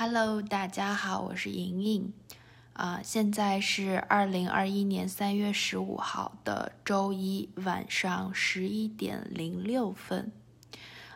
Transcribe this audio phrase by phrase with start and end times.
[0.00, 2.12] Hello，大家好，我是莹莹，
[2.74, 10.30] 啊，现在是二零二一年三月十五号的周一晚上十一点零六分，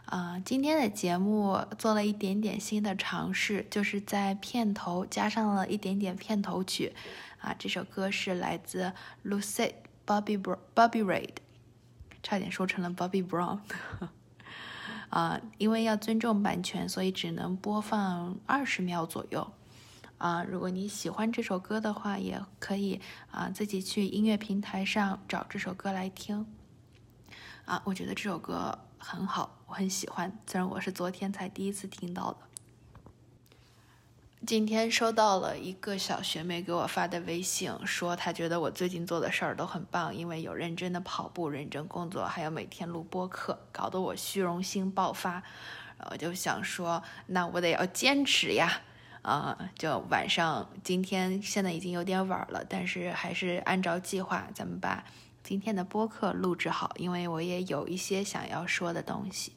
[0.07, 6.93] 啊，今天的节目做了一点点新的尝试，就是在片头加上了一点点片头曲，
[7.39, 8.93] 啊，这首歌是来自
[9.25, 9.75] Lucy
[10.05, 10.43] Bobby
[10.75, 11.37] Bobby Reid，
[12.21, 13.61] 差点说成了 Bobby Brown。
[15.13, 19.53] 啊，因为要尊重版权，所以只能播放二十秒左右。
[20.17, 22.99] 啊，如果你喜欢这首歌的话，也可以
[23.31, 26.47] 啊自己去音乐平台上找这首歌来听。
[27.67, 32.39] 啊，我觉得这首歌很好，我很喜欢，虽然我是昨天才第一次听到的。
[34.45, 45.45] 今天收到了一个小学妹给我发的微信，说她觉得我最近做的事儿都很棒，因为有认真的跑步、认真工作，还有每天录播课，搞得我虚荣心爆发。
[46.11, 48.83] 我就想说，那我得要坚持呀！
[49.23, 55.05] 啊，就晚上，今天现在已经有点晚了，但是还是按照计划，咱们把
[55.45, 59.53] 今天的播客录制好，因为我也有一些想要说的东西。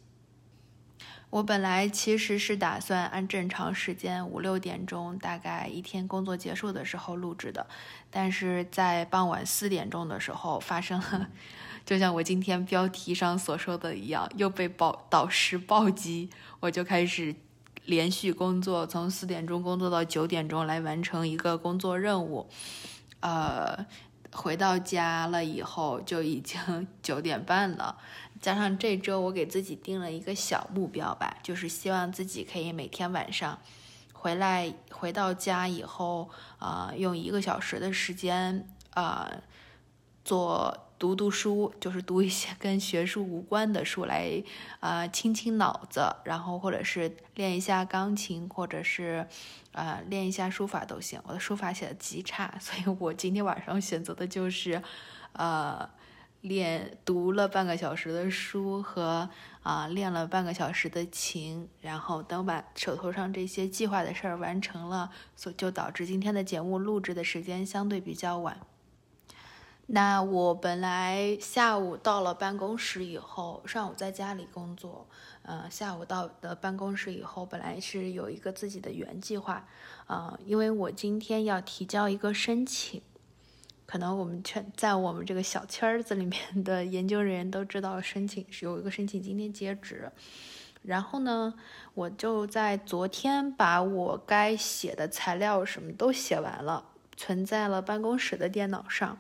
[1.36, 7.67] 我本来其实是打算按正常时间五六点钟，大概一天工作结束的时候录制的，
[8.09, 11.27] 但是在傍晚四点钟的时候发生了，
[11.86, 16.30] 就像我今天标题上所说的一样，又被暴导师暴击，
[16.61, 17.36] 我就开始
[17.83, 22.47] 连续工作，从四点钟工作到九点钟来完成一个工作任务，
[23.20, 23.86] 呃。
[24.36, 27.97] 回到家了以后就已经 九点半了，
[28.42, 33.58] 加上这周我给自己定了一个小目标吧，就是希望自己可以每天晚上
[34.14, 36.30] 回来回到家以后
[36.60, 39.32] 啊，用一个小时的时间啊
[40.23, 40.85] 做。
[40.98, 44.44] 读读书，就是读一些跟学术无关的书来，
[44.80, 49.28] 啊，清清脑子，然后或者是练一下钢琴，或者是，
[49.73, 51.20] 啊，练一下书法都行。
[51.26, 54.82] 我的书法写的极差，所以我今天晚上选择的就是，
[55.34, 55.89] 呃，
[56.42, 59.30] 练读了半个小时的书和
[59.64, 68.58] 啊练了半个小时的琴，然后等把手头上这些计划的事儿完成了，所就导致今天的节目录制的时间相对比较晚。
[69.88, 75.08] 那我本来下午到了办公室以后，上午在家里工作，
[75.44, 79.68] 呃，下午到的办公室以后，本来是有一个自己的原计划，
[80.08, 83.00] 呃，因为我今天要提交一个申请，
[83.86, 90.12] 可能我们圈在我们这个小圈子里面的 研究人员都知道，申请是有一个申请今天截止，
[90.82, 91.54] 然后呢，
[91.94, 96.86] 我就在昨天把我该写的材料什么都写完了，
[97.16, 99.20] 存在了办公室的电脑上。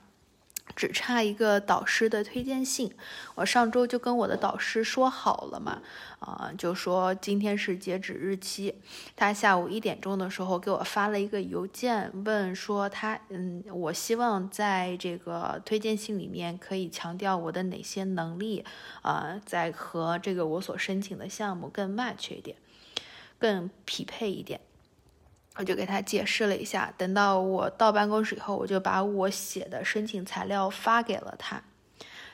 [0.75, 2.93] 只差一个导师的推荐信，
[3.35, 5.81] 我上周就跟我的导师说好了嘛，
[6.19, 8.81] 啊，就说今天是截止日期。
[9.15, 18.65] 他下午一点钟的时候给我发了一个邮件，问说他，嗯，我希望在这个推荐信里面可以强调我的哪些能力，
[19.01, 22.57] 啊，在和这个我所申请的项目更 match 一点，
[23.39, 24.59] 更匹配一点。
[25.57, 31.61] 我就给他解释了一下，等到我到办公室以后，我就把我写的申请材料发给了他。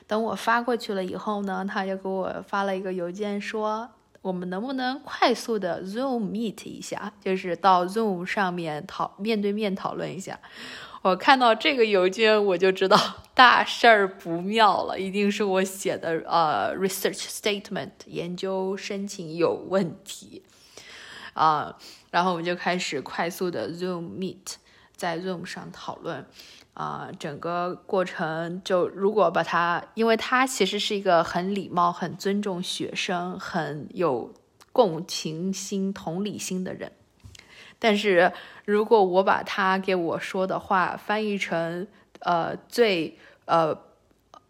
[0.06, 3.88] 等我发过去了以后呢，他就给我发了一个邮件，说
[4.20, 10.38] 我们能不能快速的 Zoom meet 一下，就是到 Zoom 上面讨面对面讨论一下。
[11.02, 12.96] 我看到这个邮件，我就知道
[13.34, 20.42] 大事儿不妙了，一定是我写的呃 research statement 研究申请有问题。
[21.34, 21.78] 啊，
[22.12, 24.56] 然后我们就开始快速的 Zoom Meet，
[24.94, 26.26] 在 Zoom 上讨论，
[26.74, 34.34] 啊，整个过程就如果把他，因为他其实是一个很礼貌、很尊重学生、很有
[34.72, 36.92] 共情心、同理心的人，
[37.78, 38.30] 但是
[38.66, 41.88] 如果我把他给我说的话翻译成
[42.20, 43.74] 呃最呃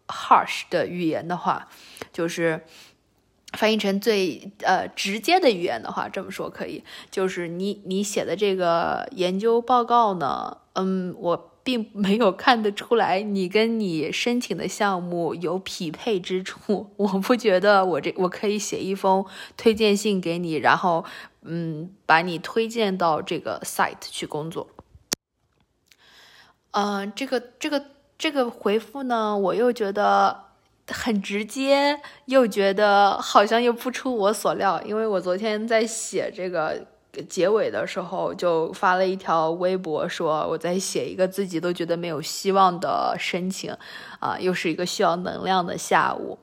[0.07, 1.69] harsh 的语言的话，
[2.11, 2.65] 就是。
[3.53, 21.05] 翻译成最呃直接的语言的话，这么说可以，就是你你写的这个研究报告呢，嗯，我并没有看得出来你跟你申请的项目有匹配之处， 我不觉得我这我可以写一封推荐信给你，然后
[21.43, 24.67] 嗯把你推荐到这个 site 去工作。
[26.71, 27.85] 嗯，这个这个
[28.17, 30.52] 这个回复呢，我又觉得。
[30.87, 36.85] 很直接，又觉得好像又不出我所料，因为我昨天在写这个
[37.29, 43.75] 结尾的时候，就发了一条微博，说我在写一个自己都觉得没有希望的申请，
[44.19, 46.39] 啊，又是一个需要能量的下午。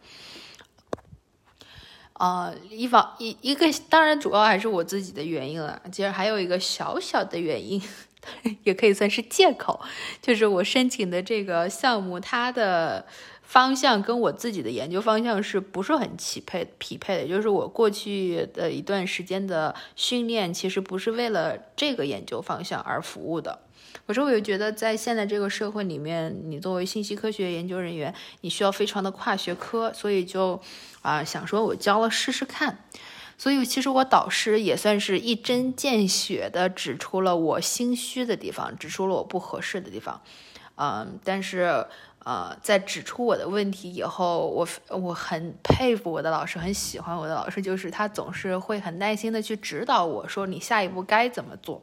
[2.15, 5.81] 呃，一方一一个，当然主要还是我自己的原因了。
[5.91, 7.83] 其实还有一个小小的原因，
[8.63, 9.81] 也可以算是借口，
[10.21, 13.07] 就是我申请的这个项目，它的
[13.51, 17.27] 方向跟我自己的研究方向是不是很匹配匹配的？
[17.27, 23.59] 就是我过去的一段时间的训练，其实不是为了这个研究方向而服务的。
[24.07, 30.61] 可是我又觉得，在现在这个社会里面，你作为信息科学研究人员，你需要非常的跨学科，所以就
[31.03, 32.85] 啊想说我教了试试看。
[33.37, 40.23] 所以其实我导师也算是一针见血的指出了我心虚的地方，指出了我不合适的地方。
[40.77, 41.85] 嗯，但是
[42.25, 51.83] 呃，在指出我的问题以后，我我很佩服我的老师，很喜欢我的老师，就是他总是会很耐心的去指导我说你下一步该怎么做。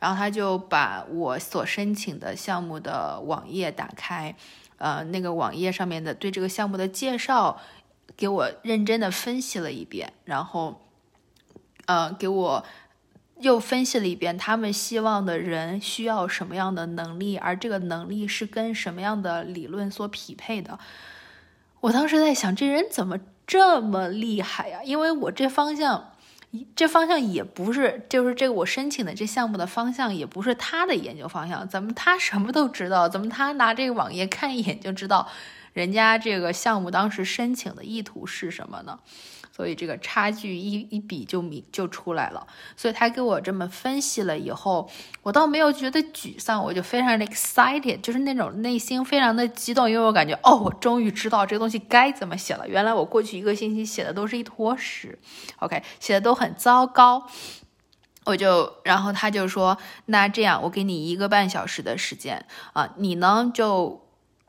[0.00, 4.34] 然后他就把我所申请的项目的网页打开，
[4.78, 7.60] 呃，那个网页上面的对这个项目的介绍，
[8.16, 10.80] 给我认真的分析了一遍，然后，
[11.86, 12.64] 呃，给我
[13.42, 20.78] 又分析了一遍他们希望的人需要什么样的能力，而这个能力是跟什么样的理论所匹配的。
[21.80, 24.80] 我当时在想，这人怎么这么厉害呀？
[24.82, 26.08] 因为我这方向。
[26.76, 31.66] 这方向也不是，就是这个我申请的这项目的方向也不是他的研究方向。
[31.66, 33.08] 怎么他什么都知道？
[33.08, 35.26] 怎么他拿这个网页看一眼就知道
[35.72, 38.98] 人家这个项目当时申请的意图是什么呢？
[39.54, 42.46] 所以这个差距一一比就明就出来了。
[42.74, 44.90] 所以他给我这么分析了以后，
[45.22, 52.66] 我倒没有觉得沮丧，我就非常的 excited，就是那种内心非常的激动，因为我感觉哦，我终于知道这个东西该怎么写了。
[52.66, 55.18] 原来我过去一个星期写的都是一坨屎
[55.58, 57.26] ，OK，写的都很糟糕。
[58.24, 59.76] 我就，然后他就说，
[60.06, 64.01] 那这样我给你一个半小时的时间啊，你呢就。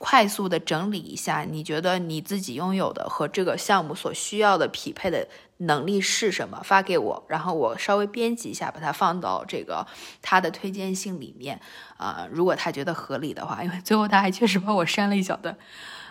[0.05, 5.25] 快速的整理一下，你觉得你自己拥有的和这个项目所需要的匹配的
[5.59, 6.59] 能力是什么？
[6.61, 9.87] 发给我，然后我稍微编辑一下，把它放到这个
[10.21, 11.61] 他的推荐信里面
[11.95, 12.27] 啊。
[12.29, 15.55] 如果他觉得合理的话，因为最后他还确实把我删了一小段。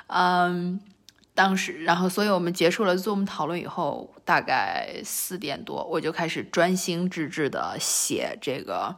[0.07, 0.81] 嗯，
[1.35, 8.97] 当时，然后，所以我们结束了 Zoom 讨论以后，大概四点多，我就开始专心致志的写这个。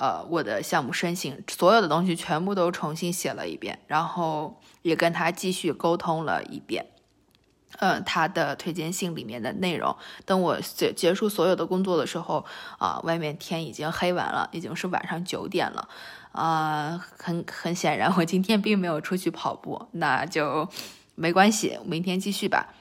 [0.00, 6.86] 呃，我的项目申请所有的东西全部都重新写了一遍，然后也跟他继续沟通了一遍。
[7.78, 9.94] 嗯，他的推荐信里面的内容，
[10.24, 12.46] 等我结结束所有的工作的时候，
[12.78, 15.86] 啊，外面天已经黑完了，已经是晚上九点了。
[16.32, 20.66] 啊，很很显然，我今天并没有出去跑步，那就
[21.14, 22.74] 没关系，明天继续吧。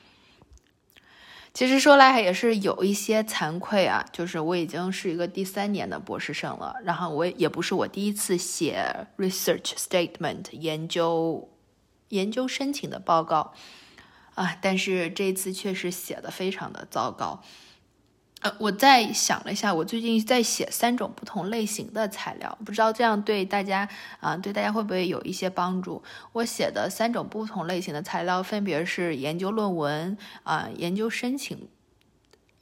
[1.54, 11.50] 其实说来也是有一些惭愧啊，就是我已经是一个第三年的博士生了，然后我也不是我第一次写 research statement 研究
[12.10, 13.54] 研究申请的报告
[14.36, 17.44] 啊，但是这次确实写的非常的糟糕。
[18.42, 23.90] 呃，我在想了一下，我最近在写三种不同类型的材料，不知道这样对大家
[24.22, 26.02] 啊，对大家会不会有一些帮助？
[26.32, 31.68] 我写的三种不同类型的材料分别是研究论文啊、研究申请，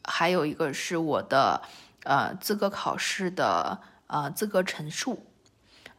[0.03, 1.61] 还有一个是我的
[2.05, 5.27] 呃资格考试的呃资格陈述。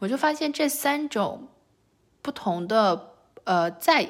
[0.00, 1.48] 我就发现这三种
[2.20, 3.14] 不同的。
[3.48, 4.06] 呃，在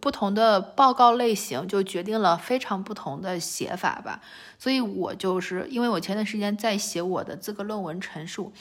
[0.00, 4.20] 不同的报告类型就决定了非常不同的写法吧。
[4.58, 8.52] 所以我就是因为我前段时间在写我的资格论文陈述，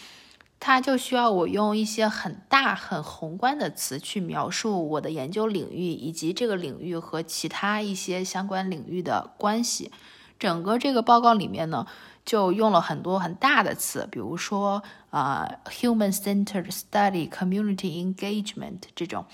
[0.60, 9.92] 它就需要我用一些很大很宏观的词去描述我的研究领域以及这个领域和其他一些相关领域的关系。
[10.38, 11.88] 整个这个报告里面呢，
[12.24, 19.26] 就用了很多很大的词，比如说啊，human-centered study，community engagement 这种。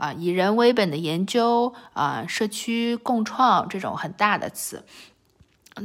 [0.00, 4.82] 啊，以人为本的研究啊，社区共创这种很大的词，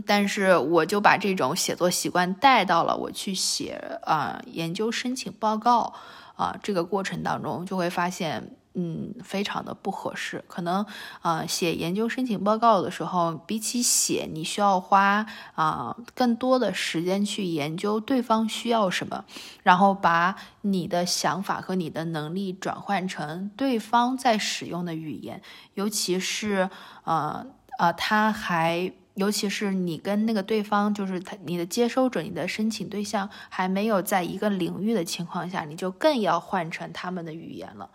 [0.06, 5.94] 但是我就把这种写作习惯带到了我去写啊研究申请报告
[6.36, 8.56] 啊这个过程当中，就会发现。
[8.75, 10.44] 嗯，非常的不合适。
[10.48, 10.86] 可能
[11.22, 19.25] 啊，写研究申请报告的时候，比起写，你需要花啊更多的时间去研究对方需要什么，
[19.63, 25.41] 然后把你的想法和你的能力转换成对方在使用的语言。
[25.74, 26.70] 尤其是
[27.05, 27.46] 呃
[27.77, 37.90] 呃，他还，尤其是你跟那个对方，就是他你的接收者，你的申请对象还没有在一个领域的情况下，你就更要换成他们的语言了。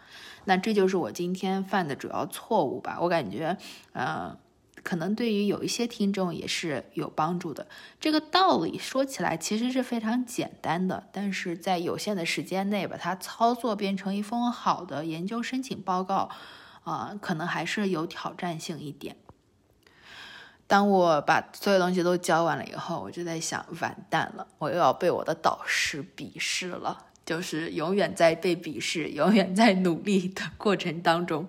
[0.46, 2.98] 那这就是我今天犯的主要错误吧？
[3.02, 3.58] 我感觉，
[3.92, 4.38] 呃，
[4.82, 7.66] 可能对于有一些听众也是有帮助的。
[8.00, 16.30] 这个道理说起来其实是非常简单的，但是在有限的时间内把它操作变成一封好的研究申请报告，
[16.84, 19.16] 啊，可能还是有挑战性一点。
[20.70, 27.06] 当我把所有东西都交完了以后，我就在想，完蛋了，我又要被我的导师鄙视了。
[27.26, 31.48] 就是永远在被鄙视，永远在努力的过程当中。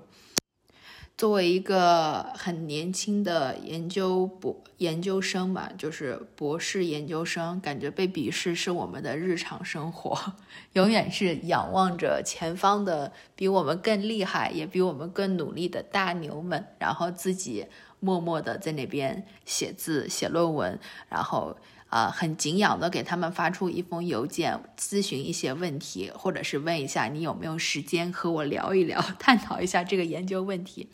[1.16, 10.34] 作为一个很年轻的研究博研究生吧，就是博士研究生，感觉被鄙视是我们的日常生活，
[10.74, 17.68] 永远是仰望着前方的比我们更厉害，也比我们更努力的大牛们，然后自己
[18.02, 20.78] 默默的在那边写字、写论文，
[21.08, 21.56] 然后
[21.88, 30.90] 啊，很敬仰的给他们发出一封邮件，咨询一些问题，或者是问一下你有没有时间和我聊一聊， 探讨一下这个研究问题。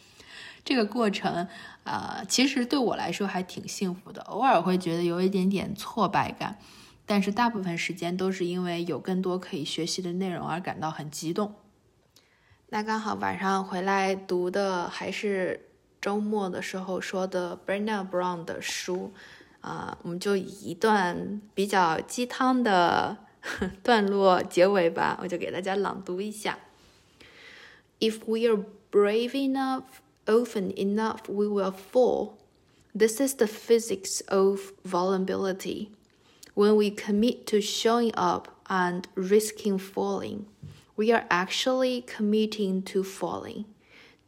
[0.65, 1.47] 这个过程，
[1.85, 4.21] 呃，其实对我来说还挺幸福的。
[4.23, 6.59] 偶尔会觉得有一点点挫败感，
[7.05, 11.55] 但是大部分时间都是因为有更多可以学习的内容而感到很激动。
[12.69, 15.66] 那刚好晚上回来读的还是
[16.06, 19.12] 周末的时候说的 Brené Brown 的书，
[19.60, 23.16] 啊，我们就以一段比较鸡汤的
[23.82, 26.58] 段落结尾吧，我就给大家朗读一下：
[28.00, 29.84] If we are brave enough.
[30.26, 32.38] often enough we will fall.
[32.94, 35.90] This is the physics of vulnerability.
[36.54, 40.46] When we commit to showing up and risking falling,
[40.96, 43.64] we are actually committing to falling.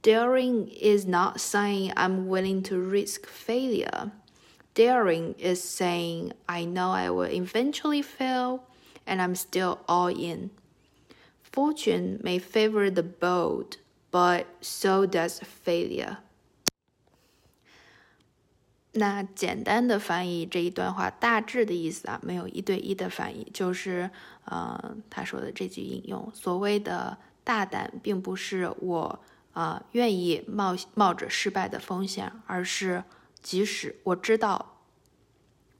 [0.02, 4.10] Daring is not saying I'm willing to risk failure.
[4.74, 8.64] Daring is saying I know I will eventually fail
[9.06, 10.50] and I'm still all in.
[11.42, 13.76] Fortune may favor the bold,
[14.14, 16.18] But so does failure。
[18.92, 24.08] 那简单的翻译这一段话大致的意思啊，没有一对一的翻译，就是
[24.44, 29.18] 呃他说的这句引用，所谓的大胆，并不是我
[29.53, 33.03] 啊愿意冒冒着失败的风险，而是
[33.41, 34.83] 即使我知道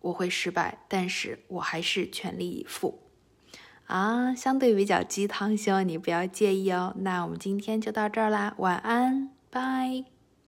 [0.02, 3.02] 我会失败，但是我还是全力以赴。
[3.88, 6.94] 啊，相对比较鸡汤，希望你不要介意哦。
[7.00, 10.19] 那我们今天就到这儿啦，晚安，拜。